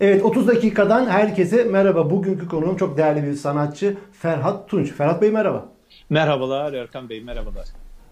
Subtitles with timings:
[0.00, 2.10] Evet 30 dakikadan herkese merhaba.
[2.10, 4.92] Bugünkü konuğum çok değerli bir sanatçı Ferhat Tunç.
[4.92, 5.68] Ferhat Bey merhaba.
[6.10, 7.68] Merhabalar Erkan Bey merhabalar.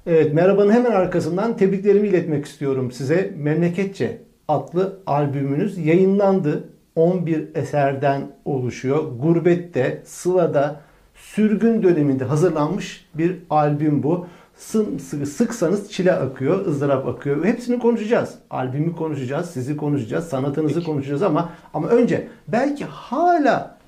[0.06, 3.34] Evet merhabanın hemen arkasından tebriklerimi iletmek istiyorum size.
[3.36, 6.68] Memleketçe adlı albümünüz yayınlandı.
[6.96, 9.04] 11 eserden oluşuyor.
[9.20, 10.80] Gurbette, Sıla'da,
[11.14, 14.26] sürgün döneminde hazırlanmış bir albüm bu.
[14.56, 17.44] Sık, sıksanız çile akıyor, ızdırap akıyor.
[17.44, 18.34] Hepsini konuşacağız.
[18.50, 20.86] Albümü konuşacağız, sizi konuşacağız, sanatınızı Peki.
[20.86, 23.78] konuşacağız ama ama önce belki hala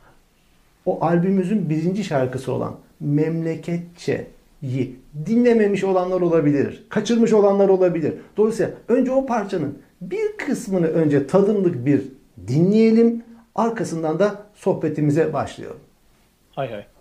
[0.87, 4.97] o albümümüzün birinci şarkısı olan Memleketçe'yi
[5.27, 6.87] dinlememiş olanlar olabilir.
[6.89, 8.15] Kaçırmış olanlar olabilir.
[8.37, 12.03] Dolayısıyla önce o parçanın bir kısmını önce tadımlık bir
[12.49, 13.23] dinleyelim.
[13.55, 15.79] Arkasından da sohbetimize başlayalım.
[16.51, 16.98] Hay hay.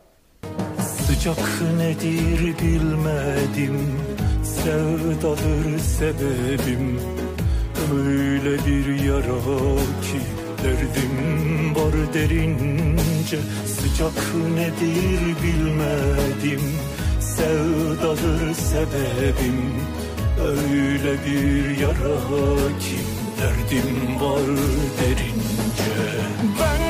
[1.27, 3.77] Sıcak nedir bilmedim
[4.44, 7.00] Sevdadır sebebim.
[7.95, 9.40] Öyle bir yara
[10.02, 10.22] ki
[10.63, 13.38] Derdim var derince.
[13.66, 16.61] Sıcak nedir bilmedim
[17.19, 19.62] Sevdadır sebebim.
[20.47, 22.17] Öyle bir yara
[22.80, 22.97] ki
[23.41, 24.58] Derdim var
[25.00, 25.97] derince.
[26.59, 26.87] Ben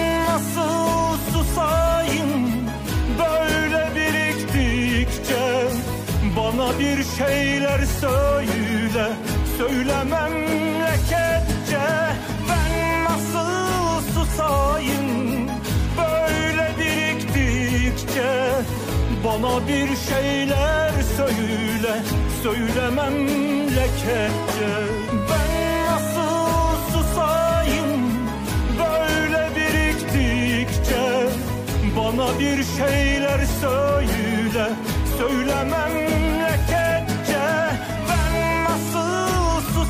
[6.67, 9.07] Bana bir şeyler söyle
[9.57, 10.33] Söylemem
[10.81, 11.87] leketçe
[12.49, 15.47] Ben nasıl susayım
[15.97, 18.51] Böyle biriktikçe?
[19.25, 22.01] Bana bir şeyler söyle
[22.43, 23.27] Söylemem
[23.67, 24.73] leketçe
[25.29, 28.11] Ben nasıl susayım
[28.79, 31.27] Böyle biriktikçe?
[31.97, 34.69] Bana bir şeyler söyle
[35.17, 36.16] Söylemem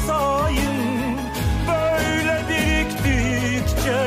[0.08, 1.18] susayım
[1.68, 4.00] Böyle biriktikçe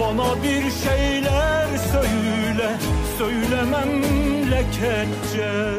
[0.00, 2.68] Bana bir şeyler söyle
[3.18, 4.02] Söylemem
[4.50, 5.72] leketçe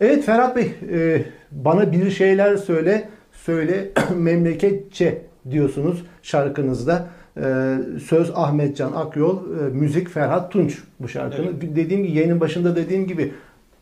[0.00, 7.08] Evet Ferhat Bey, e, bana bir şeyler söyle, söyle memleketçe diyorsunuz şarkınızda.
[7.36, 11.46] E, söz Ahmetcan Akyol, e, müzik Ferhat Tunç bu şarkının.
[11.46, 11.76] Evet.
[11.76, 13.32] Dediğim gibi yayının başında dediğim gibi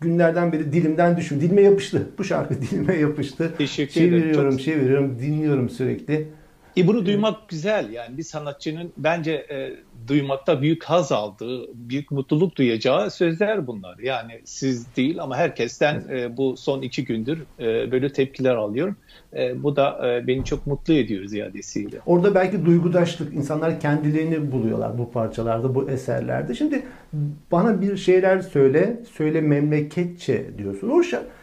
[0.05, 1.41] günlerden beri dilimden düşün.
[1.41, 2.07] Dilime yapıştı.
[2.19, 3.51] Bu şarkı dilime yapıştı.
[3.59, 4.21] Teşekkür ederim.
[4.21, 4.61] Çeviriyorum, Çok...
[4.61, 6.29] çeviriyorum, dinliyorum sürekli.
[6.77, 9.73] E bunu duymak güzel yani bir sanatçının bence e,
[10.09, 13.99] duymakta büyük haz aldığı, büyük mutluluk duyacağı sözler bunlar.
[13.99, 18.97] Yani siz değil ama herkesten e, bu son iki gündür e, böyle tepkiler alıyorum.
[19.37, 22.01] E, bu da e, beni çok mutlu ediyor ziyadesiyle.
[22.07, 26.55] Orada belki duygudaşlık, insanlar kendilerini buluyorlar bu parçalarda, bu eserlerde.
[26.55, 26.83] Şimdi
[27.53, 30.89] bana bir şeyler söyle, söyle memleketçe diyorsun.
[30.89, 31.03] O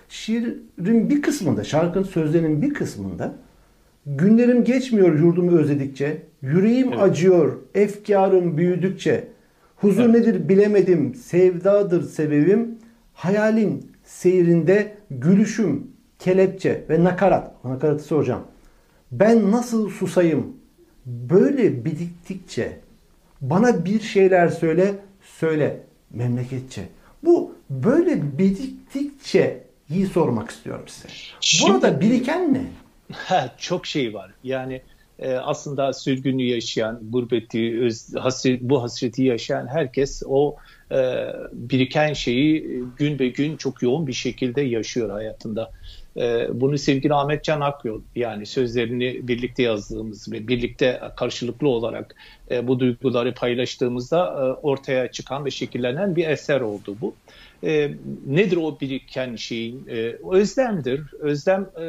[0.09, 3.33] şiirin bir kısmında, şarkının sözlerinin bir kısmında
[4.05, 6.21] Günlerim geçmiyor yurdumu özledikçe.
[6.41, 7.01] Yüreğim evet.
[7.01, 9.27] acıyor, efkarım büyüdükçe.
[9.75, 10.13] Huzur evet.
[10.13, 12.79] nedir bilemedim, sevdadır sebebim.
[13.13, 15.87] Hayalin seyrinde gülüşüm,
[16.19, 17.65] kelepçe ve nakarat.
[17.65, 18.43] Nakaratı soracağım.
[19.11, 20.47] Ben nasıl susayım?
[21.05, 22.79] Böyle biriktikçe
[23.41, 25.79] bana bir şeyler söyle, söyle
[26.13, 26.81] memleketçe.
[27.23, 31.07] Bu böyle biriktikçe iyi sormak istiyorum size.
[31.39, 32.61] Şimdi, Burada biriken ne?
[33.57, 34.31] Çok şey var.
[34.43, 34.81] Yani
[35.21, 40.55] e, aslında sürgünü yaşayan, gurbeti, öz, hasret, bu hasreti yaşayan herkes o
[40.91, 45.71] e, biriken şeyi gün be gün çok yoğun bir şekilde yaşıyor hayatında.
[46.17, 52.15] E, bunu sevgili Ahmet Can Akyol yani sözlerini birlikte yazdığımız ve birlikte karşılıklı olarak
[52.51, 57.15] e, bu duyguları paylaştığımızda e, ortaya çıkan ve şekillenen bir eser oldu bu.
[57.63, 57.91] E,
[58.27, 59.87] nedir o biriken şeyin?
[59.87, 61.01] E, özlemdir.
[61.19, 61.85] Özlem e,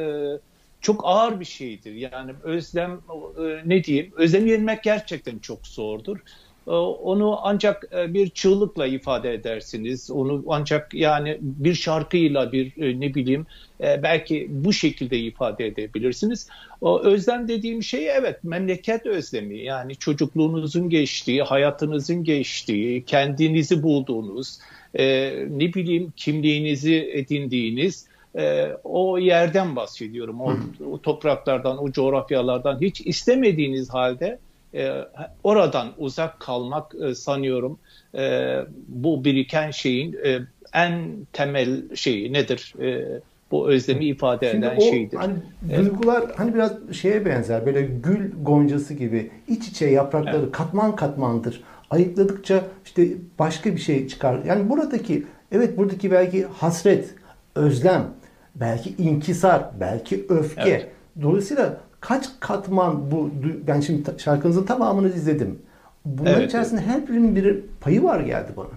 [0.82, 1.92] çok ağır bir şeydir.
[1.92, 3.00] Yani özlem
[3.38, 4.12] e, ne diyeyim?
[4.16, 6.18] Özlem yenmek gerçekten çok zordur.
[6.66, 10.10] E, onu ancak e, bir çığlıkla ifade edersiniz.
[10.10, 13.46] Onu ancak yani bir şarkıyla bir ne bileyim
[13.80, 16.48] belki bu şekilde ifade edebilirsiniz.
[16.80, 19.58] O özlem dediğim şey evet memleket özlemi.
[19.58, 24.58] Yani çocukluğunuzun geçtiği, hayatınızın geçtiği, kendinizi bulduğunuz,
[25.48, 28.06] ne bileyim kimliğinizi edindiğiniz
[28.36, 30.40] e, o yerden bahsediyorum.
[30.40, 30.54] O,
[30.90, 34.38] o topraklardan, o coğrafyalardan hiç istemediğiniz halde
[34.74, 34.90] e,
[35.44, 37.78] oradan uzak kalmak e, sanıyorum
[38.14, 38.56] e,
[38.88, 40.38] bu biriken şeyin e,
[40.74, 42.74] en temel şeyi nedir?
[42.80, 43.20] E,
[43.50, 45.16] bu özlemi ifade Şimdi eden o, şeydir.
[45.16, 45.34] Hani
[45.76, 50.52] duygular hani biraz şeye benzer böyle gül goncası gibi iç içe yaprakları evet.
[50.52, 51.62] katman katmandır.
[51.90, 53.08] Ayıkladıkça işte
[53.38, 54.44] başka bir şey çıkar.
[54.46, 57.14] Yani buradaki evet buradaki belki hasret,
[57.54, 58.14] özlem,
[58.54, 60.62] belki inkisar, belki öfke.
[60.70, 60.88] Evet.
[61.22, 63.30] Dolayısıyla kaç katman bu
[63.66, 65.58] ben şimdi şarkınızın tamamını izledim.
[66.04, 68.68] Bunların evet, içerisinde her birinin bir payı var geldi bana.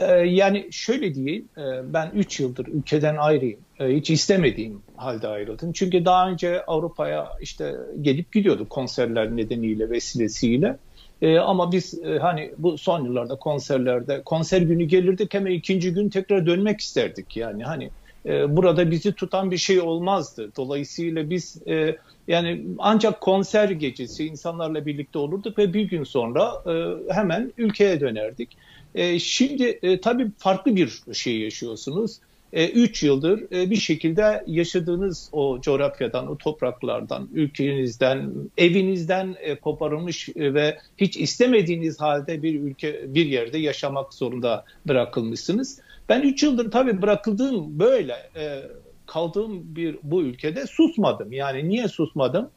[0.00, 3.60] Ee, yani şöyle diyeyim, e, ben 3 yıldır ülkeden ayrıyım.
[3.80, 5.72] E, hiç istemediğim halde ayrıldım.
[5.72, 10.76] Çünkü daha önce Avrupa'ya işte gelip gidiyorduk konserler nedeniyle, vesilesiyle.
[11.22, 16.10] E, ama biz e, hani bu son yıllarda konserlerde konser günü gelirdik hemen ikinci gün
[16.10, 17.36] tekrar dönmek isterdik.
[17.36, 17.92] Yani hani
[18.26, 20.52] e, burada bizi tutan bir şey olmazdı.
[20.56, 21.98] Dolayısıyla biz e,
[22.28, 26.72] yani ancak konser gecesi insanlarla birlikte olurduk ve bir gün sonra e,
[27.14, 28.56] hemen ülkeye dönerdik.
[28.94, 32.20] E, şimdi e, tabii farklı bir şey yaşıyorsunuz.
[32.52, 40.28] 3 e, yıldır e, bir şekilde yaşadığınız o coğrafyadan, o topraklardan, ülkenizden, evinizden e, koparılmış
[40.36, 45.80] ve hiç istemediğiniz halde bir ülke bir yerde yaşamak zorunda bırakılmışsınız.
[46.08, 48.14] Ben 3 yıldır tabii bırakıldığım böyle
[49.06, 51.32] kaldığım bir bu ülkede susmadım.
[51.32, 52.50] Yani niye susmadım?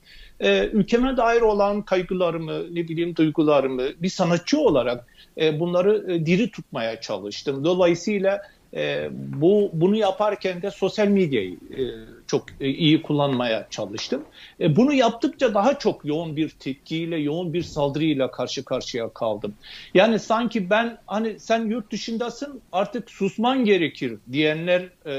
[0.74, 5.06] ülkeme dair olan kaygılarımı, ne bileyim duygularımı bir sanatçı olarak
[5.54, 7.64] bunları diri tutmaya çalıştım.
[7.64, 8.42] Dolayısıyla
[8.76, 11.82] e, bu bunu yaparken de sosyal medyayı e,
[12.28, 14.24] çok e, iyi kullanmaya çalıştım.
[14.60, 19.54] E, bunu yaptıkça daha çok yoğun bir tepkiyle, yoğun bir saldırıyla karşı karşıya kaldım.
[19.94, 25.12] Yani sanki ben hani sen yurt dışındasın artık susman gerekir diyenler e,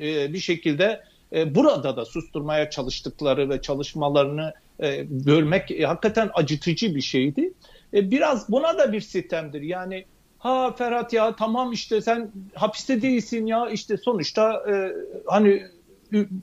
[0.00, 1.02] e, bir şekilde
[1.32, 7.52] e, burada da susturmaya çalıştıkları ve çalışmalarını e, görmek e, hakikaten acıtıcı bir şeydi.
[7.94, 9.62] E, biraz buna da bir sistemdir.
[9.62, 10.04] Yani
[10.44, 14.92] ha Ferhat ya tamam işte sen hapiste değilsin ya işte sonuçta e,
[15.26, 15.62] hani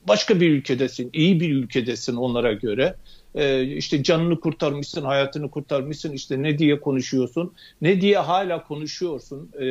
[0.08, 2.96] başka bir ülkedesin, iyi bir ülkedesin onlara göre.
[3.36, 9.66] E, işte canını kurtarmışsın, hayatını kurtarmışsın, işte ne diye konuşuyorsun, ne diye hala konuşuyorsun e,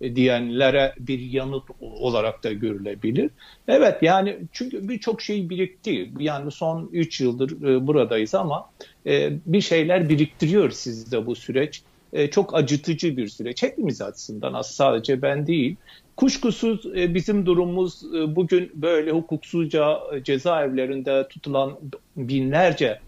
[0.00, 3.30] e diyenlere bir yanıt olarak da görülebilir.
[3.68, 6.10] Evet yani çünkü birçok şey birikti.
[6.18, 8.70] Yani son 3 yıldır e, buradayız ama
[9.06, 11.82] e, bir şeyler biriktiriyor sizde bu süreç.
[12.12, 13.62] E, çok acıtıcı bir süreç.
[13.62, 15.76] Hepimiz açısından az sadece ben değil.
[16.16, 21.78] Kuşkusuz e, bizim durumumuz e, bugün böyle hukuksuzca cezaevlerinde tutulan
[22.16, 23.00] binlerce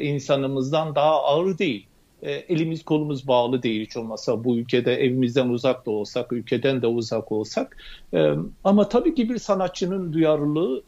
[0.00, 1.86] insanımızdan daha ağır değil.
[2.22, 7.32] Elimiz kolumuz bağlı değil hiç olmasa bu ülkede evimizden uzak da olsak, ülkeden de uzak
[7.32, 7.76] olsak.
[8.64, 10.82] Ama tabii ki bir sanatçının duyarlılığı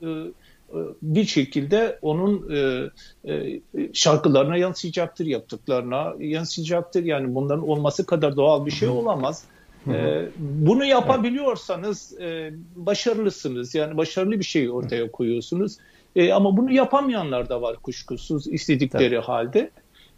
[1.02, 2.90] bir şekilde onun e,
[3.32, 3.60] e,
[3.92, 7.04] şarkılarına yansıyacaktır, yaptıklarına yansıyacaktır.
[7.04, 9.44] Yani bunların olması kadar doğal bir şey olamaz.
[9.88, 13.74] E, bunu yapabiliyorsanız e, başarılısınız.
[13.74, 15.76] Yani başarılı bir şey ortaya koyuyorsunuz.
[16.16, 19.24] E, ama bunu yapamayanlar da var kuşkusuz istedikleri Tabii.
[19.26, 19.70] halde.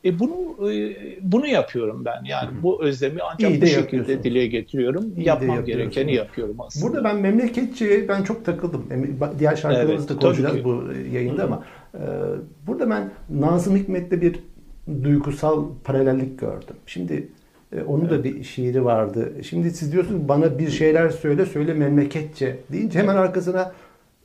[0.04, 2.24] E bunu e, bunu yapıyorum ben.
[2.24, 2.62] Yani Hı-hı.
[2.62, 5.12] bu özlemi ancak İyi bu şekilde dile getiriyorum.
[5.16, 6.86] İyi Yapmam gerekeni yapıyorum aslında.
[6.86, 8.86] Burada ben memleketçiye ben çok takıldım.
[9.38, 11.46] Diğer şarkılarımızı evet, da konuşacağız bu yayında Hı-hı.
[11.46, 11.64] ama
[11.94, 12.00] e,
[12.66, 14.40] burada ben Nazım Hikmet'le bir
[15.02, 16.76] duygusal paralellik gördüm.
[16.86, 17.28] Şimdi
[17.76, 18.10] e, onun evet.
[18.12, 19.32] da bir şiiri vardı.
[19.42, 23.72] Şimdi siz diyorsunuz bana bir şeyler söyle söyle memleketçe deyince hemen arkasına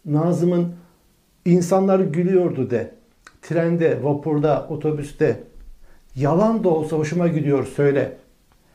[0.05, 0.73] Nazım'ın
[1.45, 2.91] insanlar gülüyordu de.
[3.41, 5.43] Trende, vapurda, otobüste
[6.15, 8.17] Yalan da olsa hoşuma gidiyor söyle.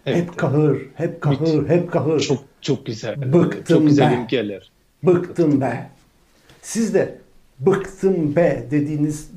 [0.07, 2.21] Evet, hep kahır, hep kahır, hep kahır.
[2.21, 3.33] Çok çok güzel.
[3.33, 4.15] Bıktım çok güzel be.
[4.15, 4.71] imgeler.
[5.03, 5.91] Bıktım be.
[6.63, 7.19] Siz de
[7.59, 9.31] bıktım be dediğiniz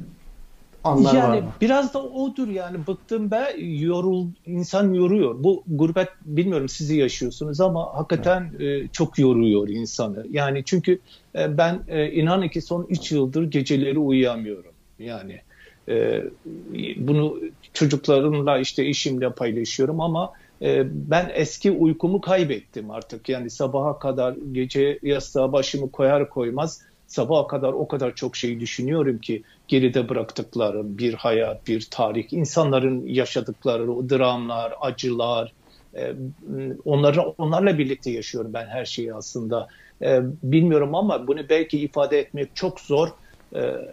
[0.84, 1.52] anlar yani var mı?
[1.62, 5.44] biraz da odur yani bıktım be yorul insan yoruyor.
[5.44, 8.86] Bu gurbet bilmiyorum sizi yaşıyorsunuz ama hakikaten evet.
[8.86, 10.26] e, çok yoruyor insanı.
[10.32, 11.00] Yani çünkü
[11.36, 14.72] e, ben e, inan ki son 3 yıldır geceleri uyuyamıyorum.
[15.00, 15.42] Yani
[15.90, 16.24] e,
[16.98, 17.40] bunu
[17.74, 23.30] çocuklarımla işte işimle paylaşıyorum ama e, ben eski uykumu kaybettim artık.
[23.30, 29.18] Yani sabaha kadar gece yastığa başımı koyar koymaz sabaha kadar o kadar çok şey düşünüyorum
[29.18, 35.54] ki geride bıraktıklarım bir hayat, bir tarih, insanların yaşadıkları o dramlar, acılar,
[35.96, 36.14] e,
[36.86, 39.68] onları onlarla birlikte yaşıyorum ben her şeyi aslında.
[40.02, 43.10] E, bilmiyorum ama bunu belki ifade etmek çok zor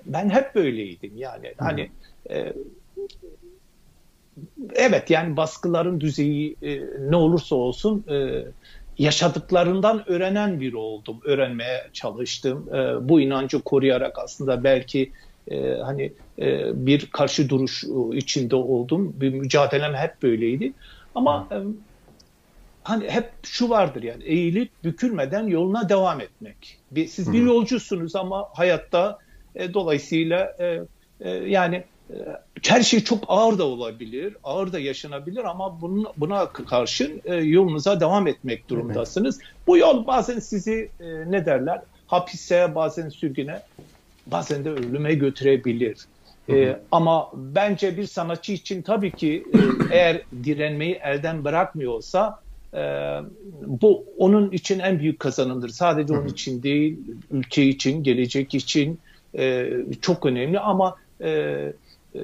[0.06, 1.54] ben hep böyleydim yani.
[1.58, 1.90] Hani
[2.30, 2.52] e,
[4.74, 8.44] evet yani baskıların düzeyi e, ne olursa olsun e,
[8.98, 11.20] yaşadıklarından öğrenen biri oldum.
[11.24, 12.74] Öğrenmeye çalıştım.
[12.74, 15.12] E, bu inancı koruyarak aslında belki
[15.50, 19.14] e, hani e, bir karşı duruş içinde oldum.
[19.20, 20.72] Bir mücadelem hep böyleydi.
[21.14, 21.56] Ama e,
[22.82, 26.78] hani hep şu vardır yani eğilip bükülmeden yoluna devam etmek.
[26.90, 29.18] Bir, siz bir yolcusunuz ama hayatta
[29.54, 30.80] e, dolayısıyla e,
[31.20, 32.16] e, yani e,
[32.66, 38.00] her şey çok ağır da olabilir, ağır da yaşanabilir ama bunun, buna karşın e, yolunuza
[38.00, 39.38] devam etmek durumdasınız.
[39.40, 39.52] Evet.
[39.66, 43.62] Bu yol bazen sizi e, ne derler hapise bazen sürgüne
[44.26, 45.96] bazen de ölüme götürebilir.
[46.48, 49.58] Ee, ama bence bir sanatçı için tabii ki e,
[49.94, 52.40] eğer direnmeyi elden bırakmıyorsa
[52.74, 52.80] e,
[53.66, 55.68] bu onun için en büyük kazanımdır.
[55.68, 56.98] Sadece onun için değil,
[57.30, 58.98] ülke için, gelecek için
[59.38, 59.70] e,
[60.00, 62.20] çok önemli ama e, e,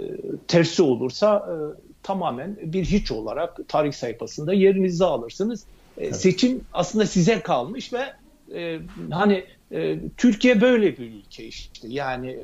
[0.48, 1.54] tersi olursa e,
[2.02, 5.64] tamamen bir hiç olarak tarih sayfasında yerinizi alırsınız.
[5.98, 6.16] E, evet.
[6.16, 8.12] Seçim aslında size kalmış ve
[8.54, 8.78] e,
[9.10, 11.88] hani e, Türkiye böyle bir ülke işte.
[11.90, 12.38] Yani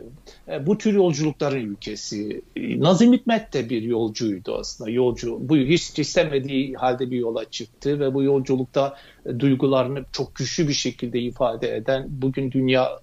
[0.48, 2.42] e, bu tür yolculukların ülkesi.
[2.56, 4.90] Nazım Hikmet de bir yolcuydu aslında.
[4.90, 5.48] Yolcu.
[5.48, 10.72] Bu hiç istemediği halde bir yola çıktı ve bu yolculukta e, duygularını çok güçlü bir
[10.72, 13.00] şekilde ifade eden bugün dünya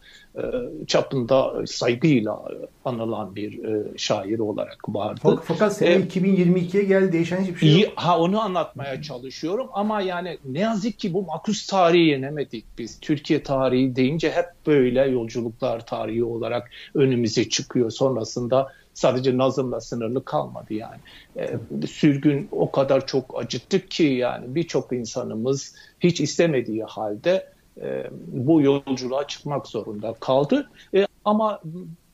[0.88, 2.46] çapında saygıyla
[2.86, 5.40] anılan bir e, şair olarak vardı.
[5.44, 7.92] Fakat sene e, 2022'ye geldi değişen hiçbir şey yok.
[7.96, 13.00] Ha onu anlatmaya çalışıyorum ama yani ne yazık ki bu makus tarihi yenemedik biz.
[13.00, 17.92] Türkiye tarihi deyince hep böyle yolculuklar tarihi olarak önümüze çıkıyor.
[17.92, 21.00] Sonrasında sadece Nazım'la sınırlı kalmadı yani.
[21.38, 21.58] E,
[21.88, 27.46] sürgün o kadar çok acıttık ki yani birçok insanımız hiç istemediği halde
[27.82, 30.70] e, bu yolculuğa çıkmak zorunda kaldı.
[30.96, 31.62] E, ama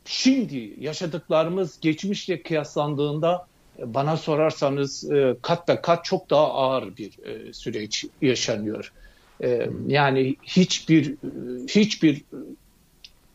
[0.05, 3.48] şimdi yaşadıklarımız geçmişle kıyaslandığında
[3.79, 8.91] e, bana sorarsanız e, kat ve kat çok daha ağır bir e, süreç yaşanıyor.
[9.43, 11.15] E, yani hiçbir
[11.67, 12.22] hiçbir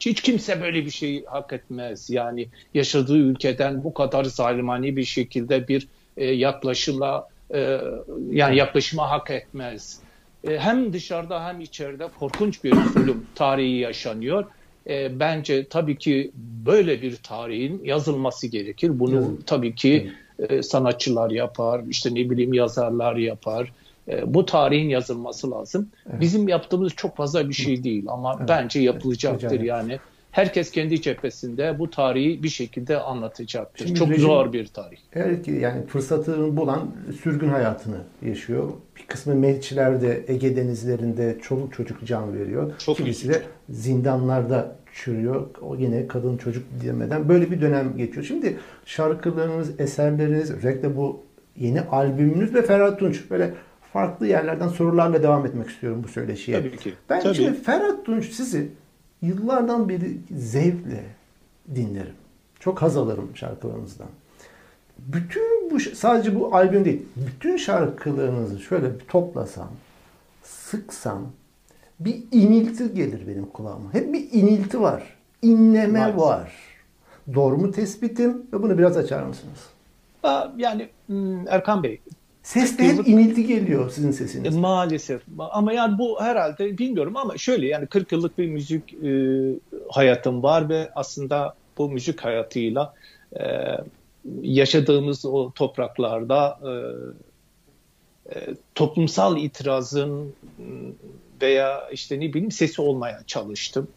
[0.00, 2.10] hiç kimse böyle bir şey hak etmez.
[2.10, 7.80] Yani yaşadığı ülkeden bu kadar zalimani bir şekilde bir e, yaklaşımla e,
[8.30, 10.00] yani yaklaşıma hak etmez.
[10.49, 14.44] E, hem dışarıda hem içeride korkunç bir zulüm tarihi yaşanıyor.
[14.87, 16.30] E, bence tabii ki
[16.66, 19.00] böyle bir tarihin yazılması gerekir.
[19.00, 19.47] Bunu evet.
[19.47, 23.73] tabii ki e, sanatçılar yapar, işte ne bileyim yazarlar yapar.
[24.09, 25.88] E, bu tarihin yazılması lazım.
[26.11, 26.20] Evet.
[26.20, 28.49] Bizim yaptığımız çok fazla bir şey değil ama evet.
[28.49, 29.66] bence yapılacaktır evet.
[29.66, 29.99] yani
[30.30, 33.87] herkes kendi cephesinde bu tarihi bir şekilde anlatacaktır.
[33.87, 34.99] Şimdi Çok rejim, zor bir tarih.
[35.14, 36.90] Evet yani fırsatını bulan
[37.22, 38.68] sürgün hayatını yaşıyor.
[38.96, 42.72] Bir kısmı mehçilerde, Ege denizlerinde çoluk çocuk can veriyor.
[42.78, 45.46] Çok Kimisi de zindanlarda çürüyor.
[45.62, 48.25] O yine kadın çocuk demeden böyle bir dönem geçiyor.
[48.25, 51.20] Şimdi şarkılarınız, eserleriniz, özellikle bu
[51.56, 53.54] yeni albümünüz ve Ferhat Tunç böyle
[53.92, 56.58] farklı yerlerden sorularla devam etmek istiyorum bu söyleşiye.
[56.58, 56.92] Tabii ki.
[57.10, 57.34] Ben Tabii.
[57.34, 58.68] şimdi Ferhat Tunç sizi
[59.22, 61.04] yıllardan beri zevkle
[61.74, 62.14] dinlerim.
[62.60, 64.08] Çok haz alırım şarkılarınızdan.
[64.98, 67.02] Bütün bu sadece bu albüm değil.
[67.16, 69.70] Bütün şarkılarınızı şöyle bir toplasam,
[70.42, 71.22] sıksam
[72.00, 73.94] bir inilti gelir benim kulağıma.
[73.94, 75.02] Hep bir inilti var.
[75.42, 76.20] İnleme Maalesef.
[76.20, 76.52] var.
[77.34, 78.46] Doğru mu tespitim?
[78.52, 79.58] Ve bunu biraz açar mısınız?
[80.56, 80.88] Yani
[81.48, 82.00] Erkan Bey,
[82.42, 84.56] Seste hep inilti geliyor sizin sesiniz.
[84.56, 85.23] E, maalesef.
[85.38, 89.11] Ama yani bu herhalde bilmiyorum ama şöyle yani 40 yıllık bir müzik e,
[89.90, 92.94] hayatım var ve aslında bu müzik hayatıyla
[93.40, 93.44] e,
[94.42, 96.73] yaşadığımız o topraklarda e,
[98.35, 100.35] e, toplumsal itirazın
[101.42, 103.88] veya işte ne bileyim sesi olmaya çalıştım.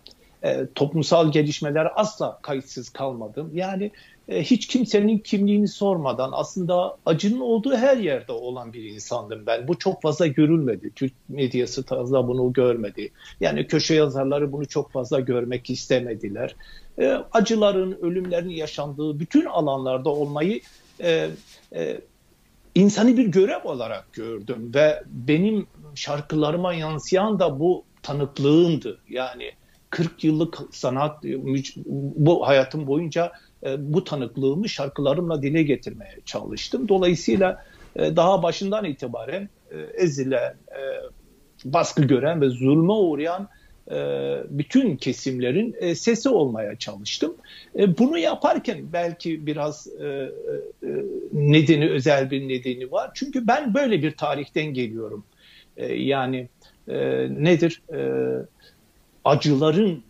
[0.44, 3.52] E, toplumsal gelişmeler asla kayıtsız kalmadım.
[3.54, 3.92] Yani
[4.28, 9.68] e, hiç kimsenin kimliğini sormadan aslında acının olduğu her yerde olan bir insandım ben.
[9.68, 10.92] Bu çok fazla görülmedi.
[10.96, 13.12] Türk medyası fazla bunu görmedi.
[13.40, 16.56] Yani köşe yazarları bunu çok fazla görmek istemediler.
[17.00, 20.62] E, acıların, ölümlerin yaşandığı bütün alanlarda olmayı
[22.76, 29.00] insani bir görev olarak gördüm ve benim şarkılarıma yansıyan da bu tanıklığımdı.
[29.10, 29.52] Yani
[29.94, 31.24] 40 yıllık sanat
[32.16, 33.32] bu hayatım boyunca
[33.64, 36.90] e, bu tanıklığımı şarkılarımla dile getirmeye çalıştım.
[36.90, 40.56] Dolayısıyla e, daha başından itibaren e, ezilen,
[41.66, 43.50] baskı gören ve zulme uğrayan
[44.50, 47.36] bütün kesimlerin sesi olmaya çalıştım.
[47.76, 49.88] Bunu yaparken belki biraz
[51.34, 53.12] nedeni, özel bir nedeni var.
[53.14, 55.24] Çünkü ben böyle bir tarihten geliyorum.
[55.96, 56.48] Yani
[57.30, 57.82] nedir?
[59.26, 60.04] Acıların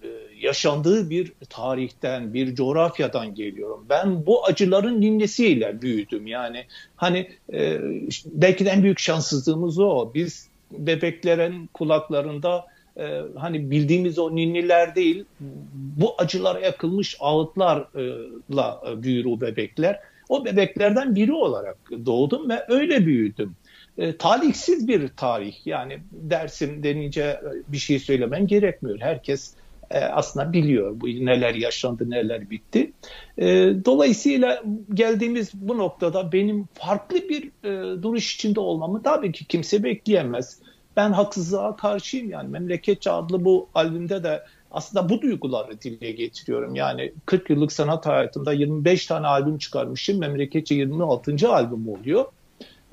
[0.43, 3.85] yaşandığı bir tarihten, bir coğrafyadan geliyorum.
[3.89, 6.27] Ben bu acıların ninnesiyle büyüdüm.
[6.27, 6.65] Yani
[6.95, 7.79] hani e,
[8.25, 10.11] belki de en büyük şanssızlığımız o.
[10.13, 12.65] Biz bebeklerin kulaklarında
[12.97, 15.25] e, hani bildiğimiz o ninniler değil,
[15.73, 19.99] bu acılara yakılmış ağıtlarla e, büyür o bebekler.
[20.29, 23.55] O bebeklerden biri olarak doğdum ve öyle büyüdüm.
[23.97, 25.67] E, talihsiz bir tarih.
[25.67, 28.99] Yani dersim denince bir şey söylemem gerekmiyor.
[28.99, 29.55] Herkes
[29.91, 32.91] e, aslında biliyor bu neler yaşandı, neler bitti.
[33.37, 33.45] E,
[33.85, 40.59] dolayısıyla geldiğimiz bu noktada benim farklı bir e, duruş içinde olmamı tabii ki kimse bekleyemez.
[40.97, 46.75] Ben haksızlığa karşıyım yani Memleketçi adlı bu albümde de aslında bu duyguları dile getiriyorum.
[46.75, 50.19] Yani 40 yıllık sanat hayatımda 25 tane albüm çıkarmışım.
[50.19, 51.49] Memleketçe 26.
[51.49, 52.25] albüm oluyor.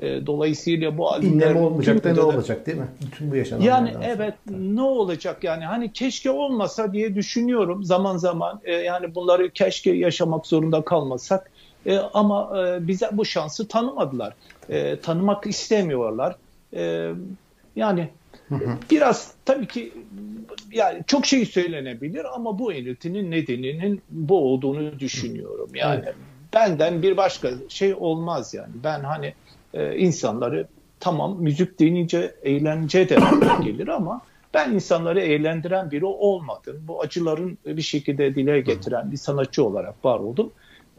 [0.00, 1.46] E, dolayısıyla bu albümler...
[1.46, 2.88] İnleme olmayacak da ne olacak değil mi?
[3.06, 8.60] Bütün bu yaşananlardan Yani evet ne olacak yani hani keşke olmasa diye düşünüyorum zaman zaman.
[8.64, 11.50] E, yani bunları keşke yaşamak zorunda kalmasak.
[11.86, 14.34] E, ama e, bize bu şansı tanımadılar.
[14.68, 16.36] E, tanımak istemiyorlar.
[16.74, 17.10] E,
[17.76, 18.08] yani
[18.90, 19.92] Biraz tabii ki
[20.72, 25.70] yani çok şey söylenebilir ama bu eritinin nedeninin bu olduğunu düşünüyorum.
[25.74, 26.14] Yani evet.
[26.54, 28.72] benden bir başka şey olmaz yani.
[28.84, 29.34] Ben hani
[29.74, 30.68] e, insanları
[31.00, 33.18] tamam müzik denince eğlence de
[33.64, 34.22] gelir ama
[34.54, 36.76] ben insanları eğlendiren biri olmadım.
[36.88, 40.52] Bu acıların bir şekilde dile getiren bir sanatçı olarak var oldum.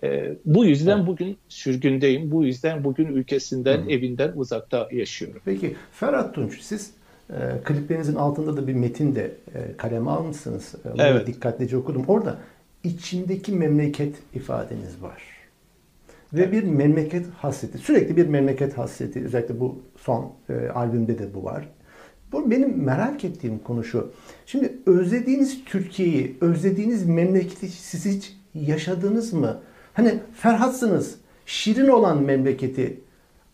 [0.03, 2.31] E, bu yüzden bugün sürgündeyim.
[2.31, 3.89] Bu yüzden bugün ülkesinden, Hı.
[3.89, 5.41] evinden uzakta yaşıyorum.
[5.45, 6.93] Peki Ferhat Tunç siz
[7.29, 10.75] e, kliplerinizin altında da bir metin de e, kaleme almışsınız.
[10.85, 11.27] E, evet.
[11.27, 12.05] dikkatlice okudum.
[12.07, 12.37] Orada
[12.83, 15.40] içindeki memleket ifadeniz var.
[16.33, 17.77] Ve bir memleket hasreti.
[17.77, 19.25] Sürekli bir memleket hasreti.
[19.25, 21.69] Özellikle bu son e, albümde de bu var.
[22.31, 24.11] Bu benim merak ettiğim konu şu.
[24.45, 29.59] Şimdi özlediğiniz Türkiye'yi, özlediğiniz memleketi siz hiç yaşadınız mı?
[29.93, 31.15] Hani Ferhatsınız.
[31.45, 33.00] Şirin olan memleketi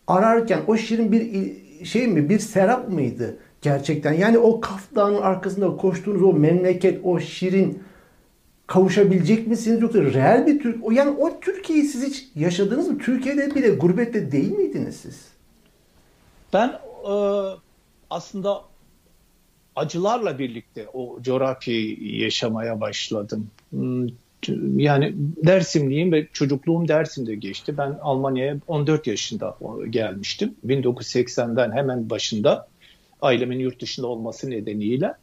[0.07, 1.53] ararken o şirin bir
[1.85, 3.37] şey mi, bir serap mıydı?
[3.61, 4.13] gerçekten.
[4.13, 7.83] Yani o Kaf Dağı'nın arkasında koştuğunuz o memleket, o şirin
[8.67, 12.97] kavuşabilecek misiniz yoksa real bir Türk o yani o Türkiye'yi siz hiç yaşadınız mı?
[12.97, 15.25] Türkiye'de bile gurbette değil miydiniz siz?
[16.53, 16.67] Ben
[17.09, 17.13] e,
[18.09, 18.61] aslında
[19.75, 23.47] acılarla birlikte o coğrafyayı yaşamaya başladım.
[23.69, 24.07] Hmm,
[24.77, 25.13] yani
[25.45, 27.77] Dersimliyim ve çocukluğum Dersim'de geçti.
[27.77, 29.57] Ben Almanya'ya 14 yaşında
[29.89, 30.55] gelmiştim.
[30.67, 32.67] 1980'den hemen başında
[33.21, 35.13] ailemin yurt dışında olması nedeniyle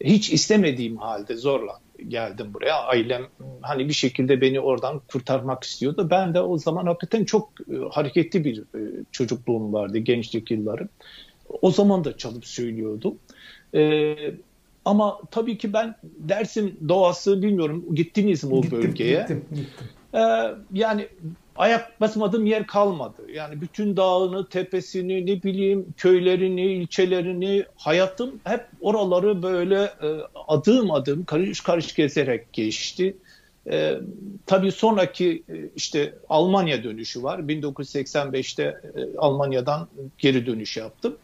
[0.00, 2.74] hiç istemediğim halde zorla geldim buraya.
[2.74, 3.26] Ailem
[3.62, 6.08] hani bir şekilde beni oradan kurtarmak istiyordu.
[6.10, 10.88] Ben de o zaman hakikaten çok e, hareketli bir e, çocukluğum vardı, gençlik yıllarım.
[11.62, 13.18] O zaman da çalıp söylüyordum.
[13.74, 14.14] E,
[14.84, 19.20] ama tabii ki ben dersim doğası bilmiyorum gittiniz mi o gittim, bölgeye?
[19.20, 19.86] Gittim, gittim.
[20.14, 20.18] Ee,
[20.72, 21.08] yani
[21.60, 23.22] ayak basmadığım yer kalmadı.
[23.32, 30.08] Yani bütün dağını, tepesini, ne bileyim köylerini, ilçelerini, hayatım hep oraları böyle e,
[30.48, 33.16] adım adım karış karış gezerek geçti.
[33.70, 33.94] E,
[34.46, 37.38] tabii sonraki e, işte Almanya dönüşü var.
[37.38, 41.16] 1985'te e, Almanya'dan geri dönüş yaptım.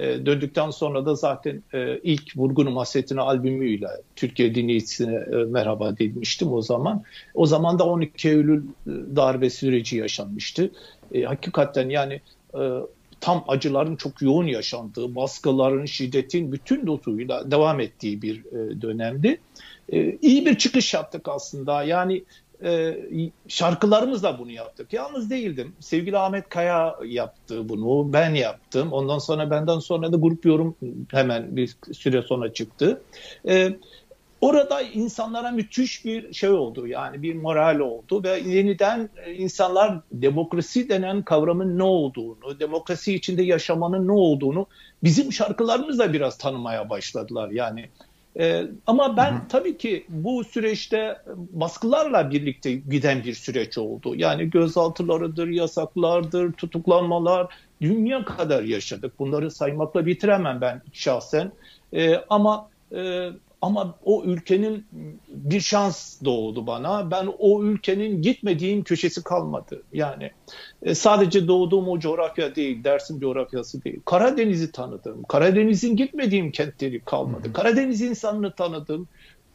[0.00, 6.52] E, döndükten sonra da zaten e, ilk Vurgunum Hasretine albümüyle Türkiye dinleyicisine e, merhaba demiştim
[6.52, 7.02] o zaman.
[7.34, 8.66] O zaman da 12 Eylül e,
[9.16, 10.70] darbe süreci yaşanmıştı.
[11.24, 12.20] Hakikaten yani
[13.20, 19.40] tam acıların çok yoğun yaşandığı, baskıların, şiddetin bütün dozuyla devam ettiği bir e, dönemdi.
[19.92, 21.82] E, iyi bir çıkış yaptık aslında.
[21.82, 22.24] Yani
[22.64, 22.98] e,
[23.48, 24.92] şarkılarımızla bunu yaptık.
[24.92, 25.72] Yalnız değildim.
[25.80, 28.12] Sevgili Ahmet Kaya yaptı bunu.
[28.12, 28.92] Ben yaptım.
[28.92, 30.76] Ondan sonra benden sonra da grup yorum
[31.10, 33.02] hemen bir süre sonra çıktı.
[33.48, 33.76] E,
[34.40, 36.86] orada insanlara müthiş bir şey oldu.
[36.86, 44.08] Yani bir moral oldu ve yeniden insanlar demokrasi denen kavramın ne olduğunu, demokrasi içinde yaşamanın
[44.08, 44.66] ne olduğunu
[45.04, 47.50] bizim şarkılarımızla biraz tanımaya başladılar.
[47.50, 47.88] Yani
[48.38, 49.48] ee, ama ben hı hı.
[49.48, 54.14] tabii ki bu süreçte baskılarla birlikte giden bir süreç oldu.
[54.16, 59.18] Yani gözaltılarıdır, yasaklardır, tutuklanmalar dünya kadar yaşadık.
[59.18, 61.52] Bunları saymakla bitiremem ben şahsen.
[61.92, 63.28] Ee, ama e,
[63.62, 64.86] ama o ülkenin
[65.28, 67.10] bir şans doğdu bana.
[67.10, 69.82] Ben o ülkenin gitmediğim köşesi kalmadı.
[69.92, 70.30] Yani
[70.82, 74.00] e, sadece doğduğum o coğrafya değil, Dersim coğrafyası değil.
[74.04, 75.22] Karadeniz'i tanıdım.
[75.22, 77.52] Karadeniz'in gitmediğim kentleri kalmadı.
[77.52, 79.08] Karadeniz insanını tanıdım.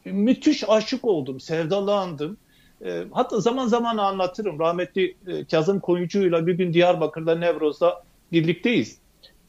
[0.04, 2.36] Müthiş aşık oldum, sevdalandım.
[2.84, 4.58] E, hatta zaman zaman anlatırım.
[4.58, 8.98] Rahmetli e, Kazım Koyucu'yla bir gün Diyarbakır'da Nevroz'da birlikteyiz.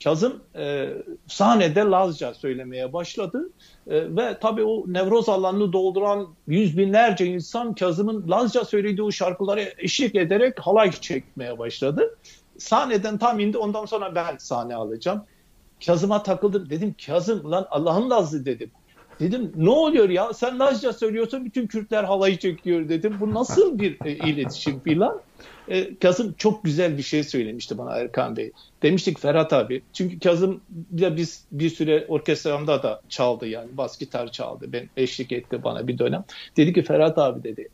[0.03, 0.93] Kazım e,
[1.27, 3.49] sahnede Lazca söylemeye başladı
[3.87, 9.73] e, ve tabii o nevroz alanını dolduran yüz binlerce insan Kazım'ın Lazca söylediği o şarkıları
[9.77, 12.17] eşlik ederek halay çekmeye başladı.
[12.57, 15.23] Sahneden tam indi ondan sonra ben sahne alacağım.
[15.85, 18.71] Kazım'a takıldım dedim Kazım lan Allah'ın Lazlı dedim.
[19.19, 23.17] Dedim ne oluyor ya sen Lazca söylüyorsun bütün Kürtler halayı çekiyor dedim.
[23.19, 25.21] Bu nasıl bir e, iletişim filan.
[25.67, 28.51] E, Kazım çok güzel bir şey söylemişti bana Erkan Bey.
[28.83, 29.81] Demiştik Ferhat abi.
[29.93, 33.77] Çünkü Kazım bir biz bir süre orkestramda da çaldı yani.
[33.77, 34.65] Bas gitar çaldı.
[34.73, 36.23] Ben eşlik etti bana bir dönem.
[36.57, 37.69] Dedi ki Ferhat abi dedi.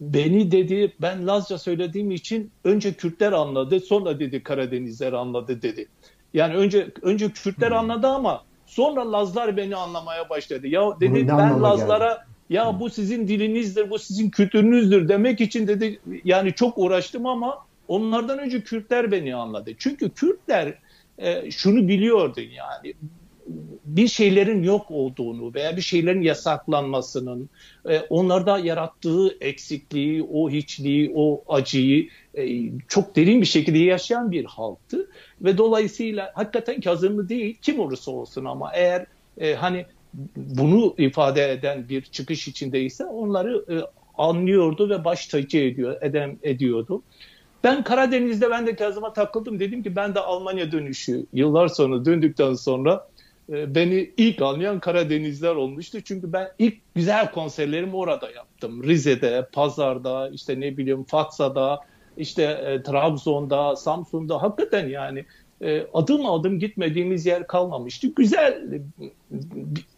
[0.00, 5.88] Beni dedi ben Lazca söylediğim için önce Kürtler anladı sonra dedi Karadenizler anladı dedi.
[6.34, 7.76] Yani önce önce Kürtler hmm.
[7.76, 10.66] anladı ama Sonra Lazlar beni anlamaya başladı.
[10.66, 12.20] Ya dedi ben Lazlara geldi?
[12.50, 18.38] ya bu sizin dilinizdir, bu sizin kültürünüzdür demek için dedi yani çok uğraştım ama onlardan
[18.38, 19.70] önce Kürtler beni anladı.
[19.78, 20.74] Çünkü Kürtler
[21.18, 22.94] e, şunu biliyordu yani
[23.84, 27.48] bir şeylerin yok olduğunu veya bir şeylerin yasaklanmasının
[27.88, 34.44] e, onlarda yarattığı eksikliği, o hiçliği, o acıyı e, çok derin bir şekilde yaşayan bir
[34.44, 39.06] halktı ve dolayısıyla hakikaten Kazımlı değil kim olursa olsun ama eğer
[39.38, 39.86] e, hani
[40.36, 43.64] bunu ifade eden bir çıkış içindeyse onları
[44.18, 47.02] anlıyordu ve baş tacı ediyor, edem, ediyordu.
[47.64, 49.60] Ben Karadeniz'de ben de Kazım'a takıldım.
[49.60, 53.08] Dedim ki ben de Almanya dönüşü yıllar sonra döndükten sonra
[53.48, 56.00] beni ilk anlayan Karadenizler olmuştu.
[56.00, 58.82] Çünkü ben ilk güzel konserlerimi orada yaptım.
[58.82, 61.80] Rize'de, Pazar'da, işte ne bileyim Fatsa'da,
[62.16, 65.24] işte e, Trabzon'da, Samsun'da hakikaten yani
[65.60, 68.06] e, adım adım gitmediğimiz yer kalmamıştı.
[68.16, 68.80] Güzel,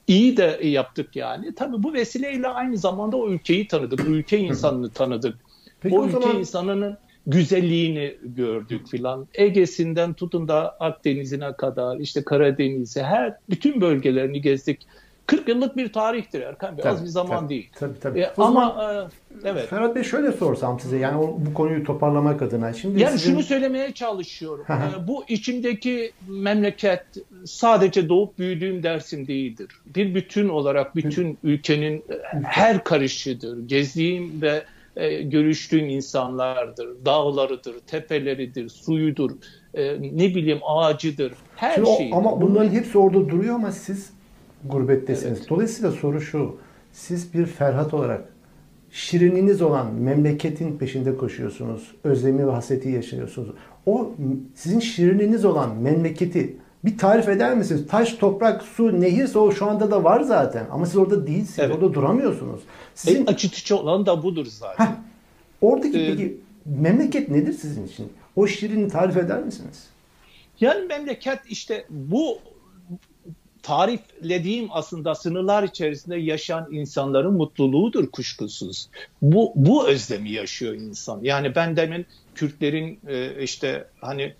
[0.06, 1.54] iyi de yaptık yani.
[1.54, 5.38] Tabii bu vesileyle aynı zamanda o ülkeyi tanıdık, ülke insanını tanıdık.
[5.80, 6.38] Peki o, o ülke zaman...
[6.38, 6.98] insanının
[7.30, 9.26] güzelliğini gördük filan.
[9.34, 14.86] Ege'sinden tutun da Akdeniz'ine kadar işte Karadeniz'e her bütün bölgelerini gezdik.
[15.26, 16.82] 40 yıllık bir tarihtir Erkan Bey.
[16.82, 17.70] Tabii, Az bir zaman tabii, değil.
[17.78, 18.20] Tabii tabii.
[18.20, 19.08] E, ama zaman, e,
[19.44, 19.68] evet.
[19.68, 22.72] Ferhat Bey şöyle sorsam size yani o, bu konuyu toparlamak adına.
[22.72, 23.32] Şimdi yani sizin...
[23.32, 24.64] şunu söylemeye çalışıyorum.
[24.68, 27.02] e, bu içimdeki memleket
[27.44, 29.68] sadece doğup büyüdüğüm dersim değildir.
[29.86, 32.04] Bir bütün olarak bütün ülkenin
[32.44, 33.68] her karışıdır.
[33.68, 34.62] Gezdiğim ve
[35.00, 36.88] e, görüştüğüm insanlardır.
[37.04, 39.30] Dağlarıdır, tepeleridir, suyudur,
[39.74, 42.10] e, ne bileyim ağacıdır, her Şimdi şey.
[42.14, 44.12] Ama bunların hepsi orada duruyor ama siz
[44.64, 45.38] gurbettesiniz.
[45.38, 45.50] Evet.
[45.50, 46.56] Dolayısıyla soru şu.
[46.92, 48.32] Siz bir Ferhat olarak
[48.90, 51.94] şirininiz olan memleketin peşinde koşuyorsunuz.
[52.04, 53.50] Özlemi ve hasreti yaşıyorsunuz.
[53.86, 54.14] O
[54.54, 57.86] sizin şirininiz olan memleketi bir tarif eder misiniz?
[57.88, 60.66] Taş, toprak, su, nehirse o şu anda da var zaten.
[60.70, 61.58] Ama siz orada değilsiniz.
[61.58, 61.74] Evet.
[61.74, 62.60] Orada duramıyorsunuz.
[62.94, 63.20] Sizin...
[63.20, 64.86] En açıtıcı olan da budur zaten.
[64.86, 64.90] Heh,
[65.60, 68.12] oradaki ee, peki memleket nedir sizin için?
[68.36, 69.86] O şirini tarif eder misiniz?
[70.60, 72.38] Yani memleket işte bu
[73.62, 78.88] tariflediğim aslında sınırlar içerisinde yaşayan insanların mutluluğudur kuşkusuz.
[79.22, 81.20] Bu bu özlemi yaşıyor insan.
[81.22, 84.34] Yani ben demin Kürtlerin e, işte hani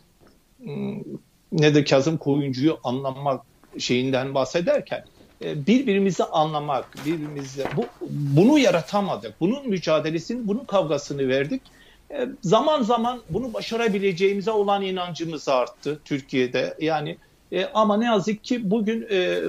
[1.52, 3.42] ne de Kazım Koyuncu'yu anlamak
[3.78, 5.04] şeyinden bahsederken
[5.44, 9.40] e, birbirimizi anlamak, birbirimizi bu bunu yaratamadık.
[9.40, 11.62] Bunun mücadelesini, bunun kavgasını verdik.
[12.10, 16.76] E, zaman zaman bunu başarabileceğimize olan inancımız arttı Türkiye'de.
[16.80, 17.16] Yani
[17.52, 19.08] e, ama ne yazık ki bugün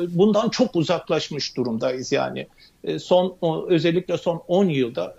[0.10, 2.48] bundan çok uzaklaşmış durumdayız yani.
[3.00, 3.38] Son
[3.70, 5.16] özellikle son 10 yılda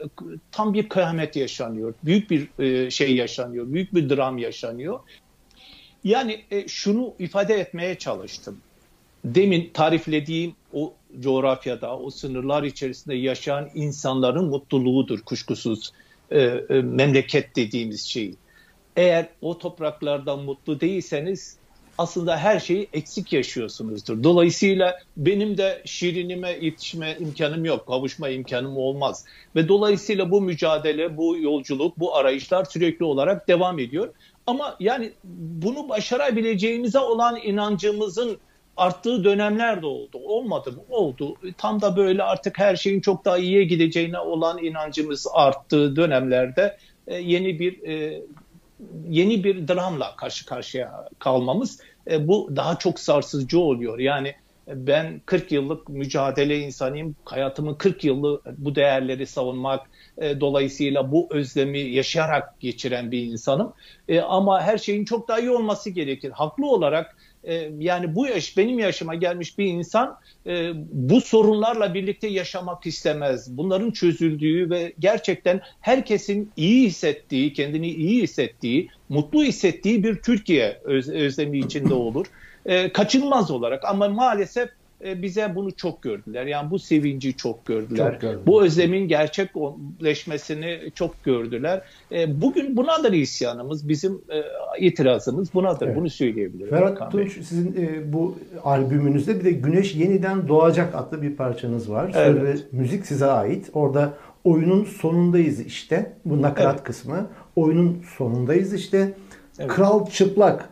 [0.52, 1.94] tam bir kıyamet yaşanıyor.
[2.04, 2.48] Büyük bir
[2.90, 3.72] şey yaşanıyor.
[3.72, 5.00] Büyük bir dram yaşanıyor.
[6.04, 8.58] Yani e, şunu ifade etmeye çalıştım.
[9.24, 15.92] Demin tariflediğim o coğrafyada, o sınırlar içerisinde yaşayan insanların mutluluğudur kuşkusuz
[16.30, 18.34] e, e, memleket dediğimiz şey.
[18.96, 21.56] Eğer o topraklarda mutlu değilseniz
[21.98, 24.22] aslında her şeyi eksik yaşıyorsunuzdur.
[24.22, 29.24] Dolayısıyla benim de şirinime yetişme imkanım yok, kavuşma imkanım olmaz.
[29.56, 34.08] Ve dolayısıyla bu mücadele, bu yolculuk, bu arayışlar sürekli olarak devam ediyor.
[34.46, 38.38] Ama yani bunu başarabileceğimize olan inancımızın
[38.76, 40.18] arttığı dönemler de oldu.
[40.24, 40.82] Olmadı mı?
[40.90, 41.36] Oldu.
[41.58, 46.76] Tam da böyle artık her şeyin çok daha iyiye gideceğine olan inancımız arttığı dönemlerde
[47.06, 48.22] e, yeni bir e,
[49.08, 53.98] yeni bir dramla karşı karşıya kalmamız e, bu daha çok sarsıcı oluyor.
[53.98, 54.34] Yani
[54.66, 57.16] ben 40 yıllık mücadele insanıyım.
[57.24, 63.72] Hayatımın 40 yılı bu değerleri savunmak, e, dolayısıyla bu özlemi yaşayarak geçiren bir insanım.
[64.08, 66.30] E, ama her şeyin çok daha iyi olması gerekir.
[66.30, 72.28] Haklı olarak e, yani bu yaş benim yaşıma gelmiş bir insan e, bu sorunlarla birlikte
[72.28, 73.56] yaşamak istemez.
[73.56, 81.08] Bunların çözüldüğü ve gerçekten herkesin iyi hissettiği, kendini iyi hissettiği, mutlu hissettiği bir Türkiye öz,
[81.08, 82.26] özlemi içinde olur.
[82.66, 84.68] E, kaçınılmaz olarak ama maalesef
[85.04, 86.46] e, bize bunu çok gördüler.
[86.46, 88.20] Yani bu sevinci çok gördüler.
[88.20, 91.82] Çok bu özlemin gerçekleşmesini çok gördüler.
[92.12, 94.42] E, bugün bunadır isyanımız, bizim e,
[94.86, 95.86] itirazımız bunadır.
[95.86, 95.96] Evet.
[95.96, 96.70] Bunu söyleyebilirim.
[96.70, 97.74] Ferhat Tunç sizin
[98.12, 102.12] bu albümünüzde bir de Güneş Yeniden Doğacak adlı bir parçanız var.
[102.16, 102.26] Evet.
[102.26, 103.70] Söz ve müzik size ait.
[103.72, 104.12] Orada
[104.44, 106.12] oyunun sonundayız işte.
[106.24, 106.84] Bu nakarat evet.
[106.84, 107.26] kısmı.
[107.56, 109.14] Oyunun sonundayız işte.
[109.58, 109.70] Evet.
[109.70, 110.68] Kral çıplak.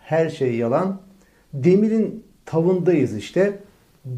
[0.00, 1.00] Her şey yalan.
[1.54, 3.58] Demirin tavındayız işte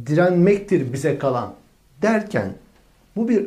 [0.06, 1.54] direnmektir bize kalan
[2.02, 2.52] derken
[3.16, 3.46] bu bir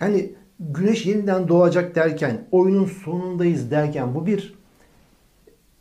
[0.00, 4.54] yani güneş yeniden doğacak derken oyunun sonundayız derken bu bir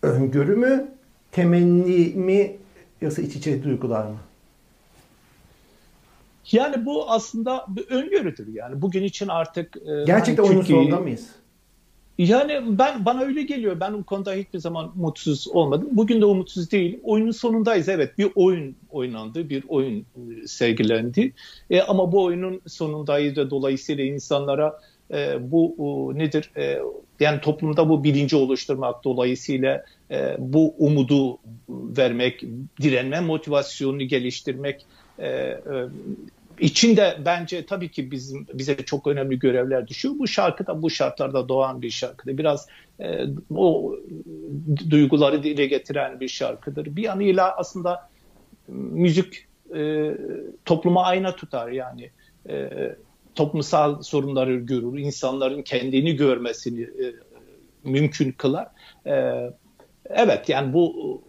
[0.02, 0.88] öngörü mü
[1.32, 2.58] temenni mi
[3.04, 4.18] Yoksa iç içe duygular mı?
[6.52, 8.48] Yani bu aslında bir öngörüdür.
[8.48, 11.30] Yani bugün için artık e, gerçekten hani oyunun sonunda mıyız?
[12.18, 13.80] Yani ben bana öyle geliyor.
[13.80, 15.90] Ben bu konuda hiçbir zaman mutsuz olmadım.
[15.92, 17.00] Bugün de umutsuz değil.
[17.04, 17.90] Oyunun sonundayız.
[17.90, 21.34] Evet bir oyun oynandı, bir oyun e, sergilendi.
[21.70, 24.80] E, ama bu oyunun sonundayız ve dolayısıyla insanlara
[25.14, 26.52] e, bu e, nedir?
[26.58, 26.80] E,
[27.20, 31.38] yani toplumda bu bilinci oluşturmak dolayısıyla e, bu umudu
[31.70, 32.44] vermek,
[32.82, 34.86] direnme motivasyonunu geliştirmek
[35.20, 35.60] e, e,
[36.64, 40.16] içinde bence tabii ki bizim bize çok önemli görevler düşüyor.
[40.20, 42.38] Bu şarkı da bu şartlarda doğan bir şarkıdır.
[42.38, 42.68] Biraz
[43.00, 43.96] e, o
[44.90, 46.96] duyguları dile getiren bir şarkıdır.
[46.96, 48.10] Bir yanıyla aslında
[48.68, 49.46] müzik
[49.76, 50.12] e,
[50.66, 52.10] topluma ayna tutar yani.
[52.50, 52.70] E,
[53.36, 57.14] toplumsal sorunları görür, insanların kendini görmesini e,
[57.84, 58.68] mümkün kılar.
[59.06, 59.14] E,
[60.10, 61.22] evet yani bu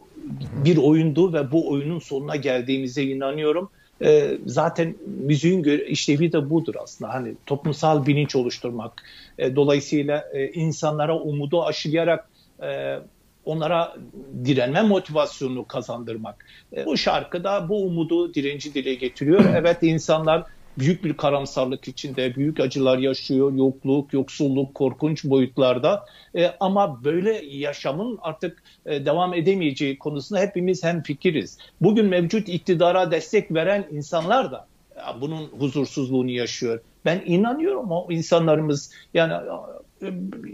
[0.64, 3.70] bir oyundu ve bu oyunun sonuna geldiğimize inanıyorum.
[4.02, 7.14] E, zaten müziğin işlevi de budur aslında.
[7.14, 9.02] Hani toplumsal bilinç oluşturmak.
[9.38, 12.28] E, dolayısıyla e, insanlara umudu aşılayarak
[12.62, 12.98] e,
[13.44, 13.96] onlara
[14.44, 16.46] direnme motivasyonunu kazandırmak.
[16.76, 19.44] E, bu şarkıda bu umudu, direnci dile getiriyor.
[19.56, 20.44] Evet insanlar
[20.78, 26.06] büyük bir karamsarlık içinde, büyük acılar yaşıyor, yokluk, yoksulluk, korkunç boyutlarda.
[26.36, 31.58] E, ama böyle yaşamın artık e, devam edemeyeceği konusunda hepimiz hem fikiriz.
[31.80, 34.66] Bugün mevcut iktidara destek veren insanlar da
[35.20, 36.80] bunun huzursuzluğunu yaşıyor.
[37.04, 39.32] Ben inanıyorum o insanlarımız yani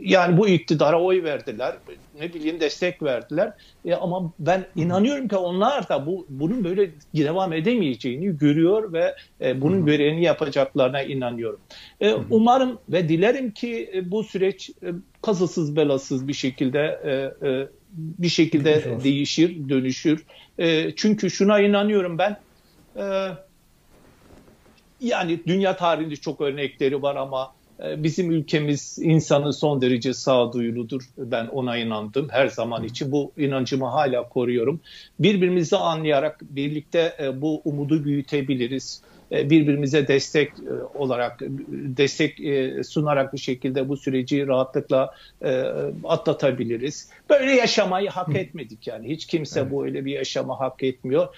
[0.03, 1.77] yani bu iktidara oy verdiler.
[2.21, 3.53] Ne bileyim destek verdiler.
[3.85, 9.61] E, ama ben inanıyorum ki onlar da bu bunun böyle devam edemeyeceğini görüyor ve e,
[9.61, 11.61] bunun görevini yapacaklarına inanıyorum.
[12.01, 14.87] E, umarım ve dilerim ki e, bu süreç e,
[15.23, 20.25] kazasız belasız bir şekilde e, e, bir şekilde değişir, dönüşür.
[20.59, 22.37] E, çünkü şuna inanıyorum ben.
[22.97, 23.05] E,
[25.01, 27.55] yani dünya tarihinde çok örnekleri var ama
[27.97, 31.03] bizim ülkemiz insanı son derece sağduyuludur.
[31.19, 33.13] Ben ona inandım her zaman için.
[33.13, 34.81] Bu inancımı hala koruyorum.
[35.19, 39.03] Birbirimizi anlayarak birlikte e, bu umudu büyütebiliriz.
[39.33, 41.41] E, birbirimize destek e, olarak
[41.71, 45.15] destek e, sunarak bir şekilde bu süreci rahatlıkla
[46.05, 47.11] atlatabiliriz.
[47.31, 49.09] Böyle yaşamayı hak etmedik yani.
[49.09, 49.73] Hiç kimse evet.
[49.73, 51.29] bu öyle bir yaşamı hak etmiyor.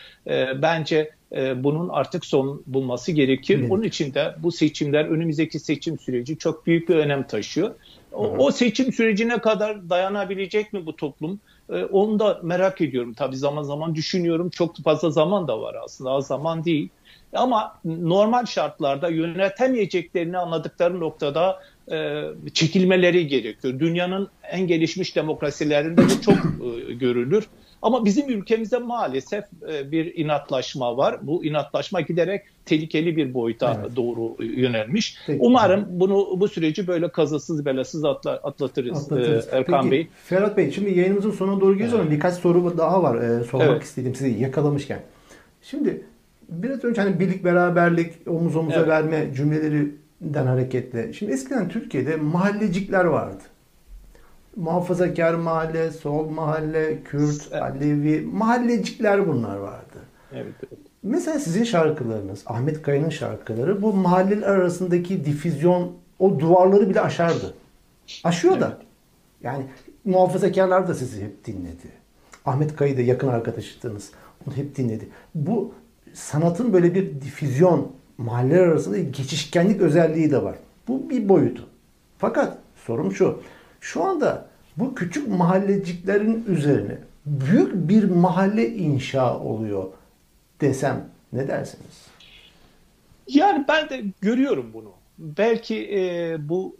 [0.63, 1.11] Bence
[1.57, 3.59] bunun artık son bulması gerekir.
[3.59, 3.71] Evet.
[3.71, 7.71] Onun için de bu seçimler, önümüzdeki seçim süreci çok büyük bir önem taşıyor.
[8.13, 11.41] O, o seçim sürecine kadar dayanabilecek mi bu toplum?
[11.93, 13.15] Onu da merak ediyorum.
[13.15, 14.51] Tabii zaman zaman düşünüyorum.
[14.51, 16.11] Çok fazla zaman da var aslında.
[16.11, 16.89] Az zaman değil.
[17.33, 21.61] Ama normal şartlarda yönetemeyeceklerini anladıkları noktada
[21.93, 23.81] e, çekilmeleri gerekiyor.
[23.81, 27.49] Dünyanın en gelişmiş demokrasilerinde bu çok e, görülür.
[27.83, 31.19] Ama bizim ülkemizde maalesef e, bir inatlaşma var.
[31.23, 33.97] Bu inatlaşma giderek tehlikeli bir boyuta evet.
[33.97, 35.17] doğru yönelmiş.
[35.27, 35.39] Peki.
[35.43, 39.49] Umarım bunu bu süreci böyle kazasız belasız atla, atlatırız, atlatırız.
[39.49, 40.09] E, Erkan Peki, Bey.
[40.25, 42.07] Ferhat Bey şimdi yayınımızın sonuna doğru geliyoruz evet.
[42.07, 43.83] ama birkaç soru daha var e, sormak evet.
[43.83, 45.01] istedim sizi yakalamışken.
[45.63, 46.05] Şimdi
[46.53, 48.89] biraz önce hani birlik beraberlik omuz omuza evet.
[48.89, 51.13] verme cümlelerinden hareketle.
[51.13, 53.43] Şimdi eskiden Türkiye'de mahallecikler vardı.
[54.57, 57.63] Muhafazakar mahalle, sol mahalle, Kürt, evet.
[57.63, 59.99] Alevi mahallecikler bunlar vardı.
[60.33, 60.79] Evet, evet.
[61.03, 67.55] Mesela sizin şarkılarınız, Ahmet Kaya'nın şarkıları bu mahalleler arasındaki difüzyon o duvarları bile aşardı.
[68.25, 68.63] Aşıyor evet.
[68.63, 68.79] da.
[69.43, 69.65] Yani
[70.05, 71.89] muhafazakarlar da sizi hep dinledi.
[72.45, 74.11] Ahmet Kaya'yı da yakın arkadaşıydınız.
[74.47, 75.09] Onu hep dinledi.
[75.35, 75.75] Bu
[76.15, 80.57] sanatın böyle bir difüzyon, mahalleler arasında geçişkenlik özelliği de var.
[80.89, 81.69] Bu bir boyutu.
[82.19, 83.43] Fakat sorum şu.
[83.81, 89.85] Şu anda bu küçük mahalleciklerin üzerine büyük bir mahalle inşa oluyor
[90.61, 92.07] desem ne dersiniz?
[93.29, 94.93] Yani ben de görüyorum bunu.
[95.19, 96.77] Belki e, bu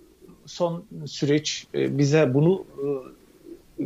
[0.47, 2.87] son süreç e, bize bunu e,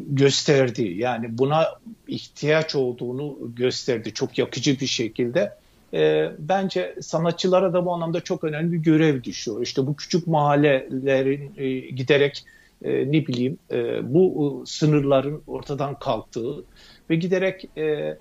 [0.09, 0.95] gösterdi.
[0.97, 1.67] Yani buna
[2.09, 5.53] ihtiyaç olduğunu gösterdi çok yakıcı bir şekilde.
[5.95, 9.63] E, bence sanatçılara da bu anlamda çok önemli bir görev düşüyor.
[9.63, 12.45] İşte bu küçük mahallelerin e, giderek
[12.85, 16.65] e, ne bileyim e, bu e, sınırların ortadan kalktığı
[17.11, 18.17] ve giderek e,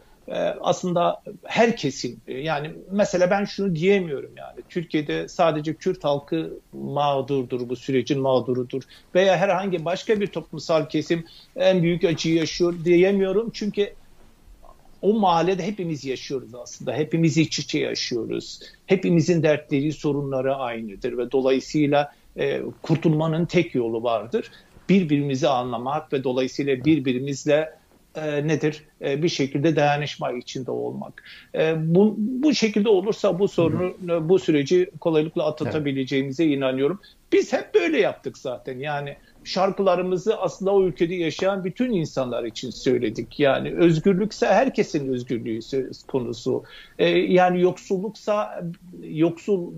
[0.61, 7.75] aslında herkesin e, yani mesela ben şunu diyemiyorum yani Türkiye'de sadece Kürt halkı mağdurdur bu
[7.75, 8.83] sürecin mağdurudur
[9.15, 13.95] veya herhangi başka bir toplumsal kesim en büyük acıyı yaşıyor diyemiyorum çünkü
[15.01, 16.93] o mahallede hepimiz yaşıyoruz aslında.
[16.93, 18.59] Hepimiz iç içe yaşıyoruz.
[18.85, 24.51] Hepimizin dertleri, sorunları aynıdır ve dolayısıyla e, kurtulmanın tek yolu vardır.
[24.89, 27.69] Birbirimizi anlamak ve dolayısıyla birbirimizle
[28.15, 28.83] e, nedir?
[29.01, 31.23] E, bir şekilde dayanışma içinde olmak.
[31.55, 34.29] E, bu, bu şekilde olursa bu sorunu, Hı.
[34.29, 36.57] bu süreci kolaylıkla atlatabileceğimize evet.
[36.57, 36.99] inanıyorum.
[37.31, 38.79] Biz hep böyle yaptık zaten.
[38.79, 43.39] Yani şarkılarımızı aslında o ülkede yaşayan bütün insanlar için söyledik.
[43.39, 46.63] Yani özgürlükse herkesin özgürlüğü söz konusu.
[46.99, 48.63] Ee, yani yoksulluksa
[49.03, 49.73] yoksul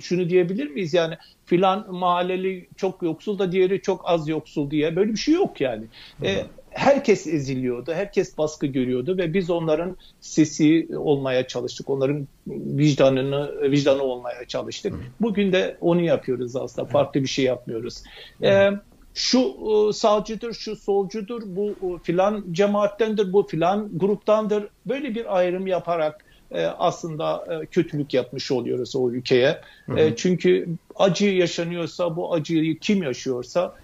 [0.00, 0.94] şunu diyebilir miyiz?
[0.94, 1.14] Yani
[1.46, 5.84] filan mahalleli çok yoksul da diğeri çok az yoksul diye böyle bir şey yok yani.
[6.24, 14.02] Ee, herkes eziliyordu, herkes baskı görüyordu ve biz onların sesi olmaya çalıştık, onların vicdanını vicdanı
[14.02, 14.94] olmaya çalıştık.
[15.20, 18.02] Bugün de onu yapıyoruz aslında, farklı bir şey yapmıyoruz.
[18.42, 18.70] Ee,
[19.14, 24.68] şu e, sağcıdır, şu solcudur, bu e, filan cemaattendir, bu filan gruptandır.
[24.86, 29.60] Böyle bir ayrım yaparak e, aslında kötülük yapmış oluyoruz o ülkeye.
[29.86, 30.16] Hı hı.
[30.16, 33.74] Çünkü acı yaşanıyorsa, bu acıyı kim yaşıyorsa,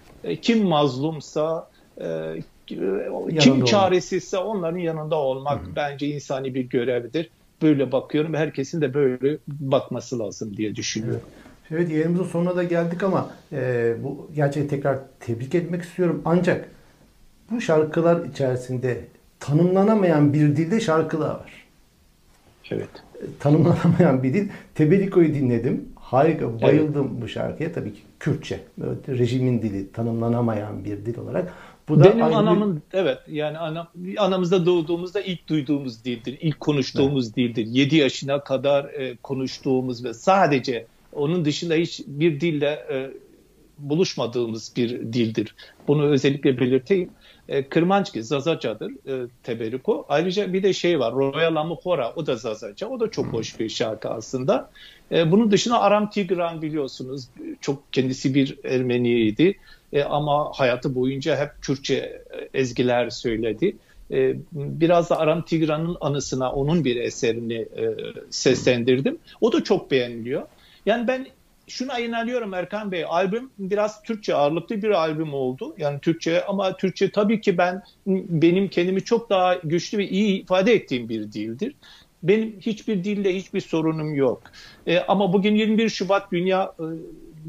[0.41, 1.69] kim mazlumsa,
[3.39, 5.75] kim çaresizse onların yanında olmak hı hı.
[5.75, 7.29] bence insani bir görevdir.
[7.61, 8.33] Böyle bakıyorum.
[8.33, 11.21] Herkesin de böyle bakması lazım diye düşünüyorum.
[11.23, 11.49] Evet.
[11.71, 16.21] Evet yayınımızın sonuna da geldik ama e, bu gerçekten tekrar tebrik etmek istiyorum.
[16.25, 16.69] Ancak
[17.51, 19.05] bu şarkılar içerisinde
[19.39, 21.65] tanımlanamayan bir dilde şarkılar var.
[22.71, 22.89] Evet.
[23.15, 24.49] E, tanımlanamayan bir dil.
[24.75, 25.89] Tebeliko'yu dinledim.
[25.95, 27.21] Harika, bayıldım evet.
[27.21, 27.73] bu şarkıya.
[27.73, 28.59] Tabii ki Kürtçe.
[28.83, 31.53] Evet, rejimin dili, tanımlanamayan bir dil olarak.
[31.89, 32.97] Bu da Benim anamın bir...
[32.97, 36.37] evet yani anam, anamızda doğduğumuzda ilk duyduğumuz dildir.
[36.41, 37.35] ilk konuştuğumuz evet.
[37.35, 37.65] dildir.
[37.65, 43.11] 7 yaşına kadar e, konuştuğumuz ve sadece onun dışında hiç bir dille e,
[43.77, 45.55] buluşmadığımız bir dildir.
[45.87, 47.09] Bunu özellikle belirteyim.
[47.49, 50.05] E, Kırmançki Zazaca'dır e, Teberiko.
[50.09, 52.87] Ayrıca bir de şey var Royal Amukora o da Zazaca.
[52.87, 54.69] O da çok hoş bir şarkı aslında.
[55.11, 57.27] E, bunun dışında Aram Tigran biliyorsunuz
[57.61, 59.57] çok kendisi bir Ermeniydi.
[59.93, 63.75] E, ama hayatı boyunca hep Kürtçe e, ezgiler söyledi.
[64.11, 67.95] E, biraz da Aram Tigran'ın anısına onun bir eserini e,
[68.29, 69.17] seslendirdim.
[69.41, 70.41] O da çok beğeniliyor.
[70.85, 71.27] Yani ben
[71.69, 73.05] şuna inanıyorum Erkan Bey.
[73.07, 75.75] Albüm biraz Türkçe ağırlıklı bir albüm oldu.
[75.77, 80.73] Yani Türkçe ama Türkçe tabii ki ben benim kendimi çok daha güçlü ve iyi ifade
[80.73, 81.75] ettiğim bir dildir.
[82.23, 84.43] Benim hiçbir dille hiçbir sorunum yok.
[84.87, 86.83] E, ama bugün 21 Şubat Dünya e,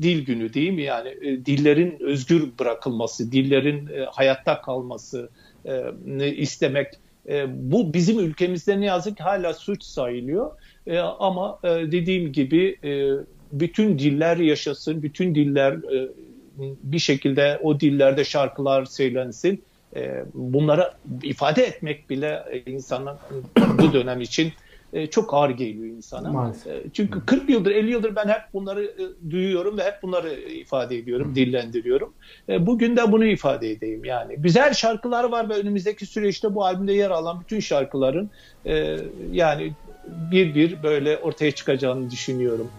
[0.02, 0.82] Dil Günü değil mi?
[0.82, 5.30] Yani e, dillerin özgür bırakılması, dillerin e, hayatta kalması
[5.64, 6.88] e, istemek
[7.28, 10.50] e, bu bizim ülkemizde ne yazık ki hala suç sayılıyor.
[10.86, 13.10] E, ama e, dediğim gibi e,
[13.52, 16.08] bütün diller yaşasın, bütün diller e,
[16.82, 19.62] bir şekilde o dillerde şarkılar söylensin.
[19.96, 23.16] E, bunlara ifade etmek bile e, insanın
[23.78, 24.52] bu dönem için
[24.92, 26.32] e, çok ağır geliyor insana.
[26.32, 26.72] Maalesef.
[26.72, 30.98] E, çünkü 40 yıldır 50 yıldır ben hep bunları e, duyuyorum ve hep bunları ifade
[30.98, 32.12] ediyorum, dillendiriyorum.
[32.48, 34.36] Bugün de bunu ifade edeyim yani.
[34.38, 38.30] Güzel şarkılar var ve önümüzdeki süreçte bu albümde yer alan bütün şarkıların
[39.32, 39.72] yani
[40.32, 42.70] bir bir böyle ortaya çıkacağını düşünüyorum.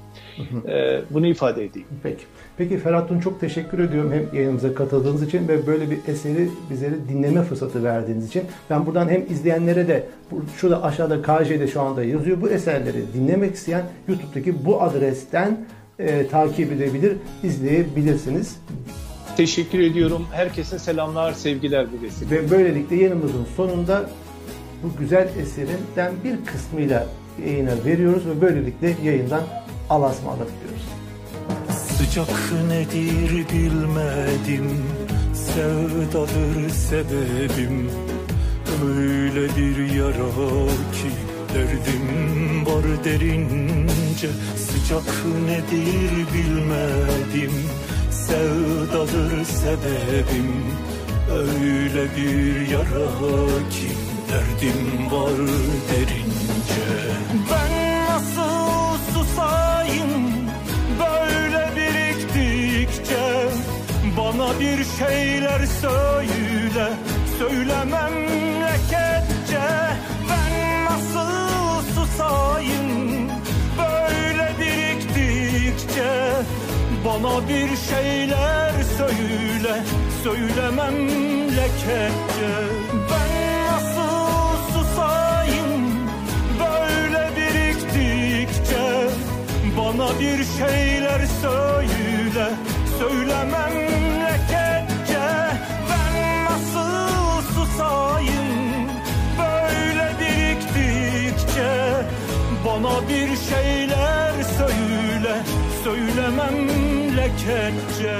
[0.63, 1.88] Hı Bunu ifade edeyim.
[2.04, 2.23] Peki.
[2.58, 7.43] Peki Ferhat çok teşekkür ediyorum hem yayınımıza katıldığınız için ve böyle bir eseri bizlere dinleme
[7.43, 8.43] fırsatı verdiğiniz için.
[8.69, 10.04] Ben buradan hem izleyenlere de
[10.58, 12.41] şurada aşağıda KJ'de şu anda yazıyor.
[12.41, 15.58] Bu eserleri dinlemek isteyen YouTube'daki bu adresten
[15.99, 18.58] e, takip edebilir, izleyebilirsiniz.
[19.38, 20.27] Teşekkür ediyorum.
[20.32, 22.32] Herkese selamlar, sevgiler dilesin.
[22.32, 24.10] Ve böylelikle yayınımızın sonunda
[24.84, 27.08] bu güzel eserinden bir kısmıyla
[27.45, 29.41] yayına veriyoruz ve böylelikle yayından
[29.91, 30.86] alasmalık diyoruz.
[31.97, 34.86] Sıcak nedir bilmedim.
[35.34, 37.89] Sevdadır sebebim.
[38.86, 40.32] Öyle bir yara
[40.91, 41.12] ki
[41.54, 44.30] Derdim var derince.
[44.56, 47.51] Sıcak nedir bilmedim.
[48.12, 50.51] Sevdadır sebebim.
[51.32, 53.10] Öyle bir yara
[53.69, 53.91] ki
[54.30, 55.38] Derdim var
[55.91, 56.82] derince.
[57.51, 57.81] Ben
[59.21, 60.31] susayım.
[64.17, 66.89] Bana bir şeyler söyle.
[67.39, 69.62] Söyle memleketçe
[70.29, 73.30] Ben nasıl susayım?
[73.78, 76.32] Böyle biriktikçe
[77.05, 79.84] Bana bir şeyler söyle.
[80.24, 82.53] Söyle memleketçe
[90.00, 92.50] Bana bir şeyler söyle
[93.00, 95.28] Söyle memleketçe
[95.89, 98.88] ben nasıl susayım
[99.39, 101.72] Böyle biriktikçe?
[102.66, 105.36] Bana bir şeyler söyle
[105.84, 108.18] Söyle memleketçe